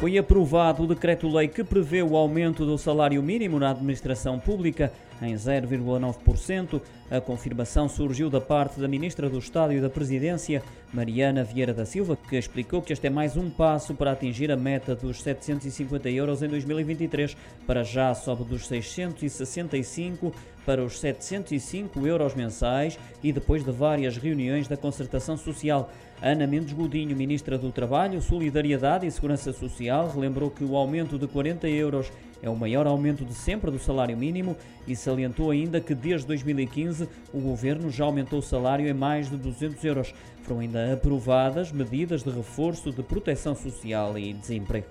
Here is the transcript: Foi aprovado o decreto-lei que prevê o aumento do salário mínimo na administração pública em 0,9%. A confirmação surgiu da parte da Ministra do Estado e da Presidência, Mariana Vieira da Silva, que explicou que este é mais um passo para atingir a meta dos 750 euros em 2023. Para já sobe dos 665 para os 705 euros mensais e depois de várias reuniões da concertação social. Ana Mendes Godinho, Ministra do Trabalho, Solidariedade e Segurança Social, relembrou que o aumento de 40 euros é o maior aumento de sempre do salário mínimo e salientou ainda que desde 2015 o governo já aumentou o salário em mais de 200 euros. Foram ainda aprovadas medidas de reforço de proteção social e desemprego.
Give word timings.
Foi 0.00 0.18
aprovado 0.18 0.82
o 0.82 0.86
decreto-lei 0.86 1.48
que 1.48 1.64
prevê 1.64 2.02
o 2.02 2.16
aumento 2.16 2.66
do 2.66 2.76
salário 2.76 3.22
mínimo 3.22 3.58
na 3.58 3.70
administração 3.70 4.38
pública 4.38 4.92
em 5.22 5.34
0,9%. 5.34 6.80
A 7.10 7.20
confirmação 7.20 7.88
surgiu 7.88 8.28
da 8.28 8.40
parte 8.40 8.80
da 8.80 8.88
Ministra 8.88 9.30
do 9.30 9.38
Estado 9.38 9.72
e 9.72 9.80
da 9.80 9.88
Presidência, 9.88 10.62
Mariana 10.92 11.44
Vieira 11.44 11.72
da 11.72 11.86
Silva, 11.86 12.16
que 12.16 12.36
explicou 12.36 12.82
que 12.82 12.92
este 12.92 13.06
é 13.06 13.10
mais 13.10 13.36
um 13.36 13.48
passo 13.48 13.94
para 13.94 14.12
atingir 14.12 14.50
a 14.50 14.56
meta 14.56 14.94
dos 14.94 15.22
750 15.22 16.10
euros 16.10 16.42
em 16.42 16.48
2023. 16.48 17.36
Para 17.66 17.82
já 17.82 18.14
sobe 18.14 18.44
dos 18.44 18.66
665 18.66 20.34
para 20.64 20.82
os 20.82 20.98
705 20.98 22.06
euros 22.06 22.34
mensais 22.34 22.98
e 23.22 23.32
depois 23.32 23.64
de 23.64 23.70
várias 23.70 24.16
reuniões 24.16 24.66
da 24.66 24.76
concertação 24.76 25.36
social. 25.36 25.90
Ana 26.22 26.46
Mendes 26.46 26.72
Godinho, 26.72 27.14
Ministra 27.14 27.58
do 27.58 27.70
Trabalho, 27.70 28.22
Solidariedade 28.22 29.06
e 29.06 29.10
Segurança 29.10 29.52
Social, 29.52 29.93
relembrou 30.02 30.50
que 30.50 30.64
o 30.64 30.76
aumento 30.76 31.18
de 31.18 31.26
40 31.26 31.68
euros 31.68 32.10
é 32.42 32.50
o 32.50 32.56
maior 32.56 32.86
aumento 32.86 33.24
de 33.24 33.32
sempre 33.32 33.70
do 33.70 33.78
salário 33.78 34.16
mínimo 34.16 34.56
e 34.86 34.94
salientou 34.94 35.50
ainda 35.50 35.80
que 35.80 35.94
desde 35.94 36.26
2015 36.26 37.08
o 37.32 37.40
governo 37.40 37.90
já 37.90 38.04
aumentou 38.04 38.40
o 38.40 38.42
salário 38.42 38.86
em 38.86 38.92
mais 38.92 39.30
de 39.30 39.36
200 39.36 39.82
euros. 39.84 40.14
Foram 40.42 40.60
ainda 40.60 40.92
aprovadas 40.92 41.72
medidas 41.72 42.22
de 42.22 42.30
reforço 42.30 42.92
de 42.92 43.02
proteção 43.02 43.54
social 43.54 44.18
e 44.18 44.34
desemprego. 44.34 44.86